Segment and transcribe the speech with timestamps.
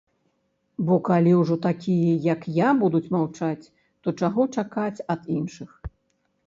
[0.85, 3.71] Бо калі ўжо такія, як я, будуць маўчаць,
[4.05, 5.69] то чаго чакаць ад іншых?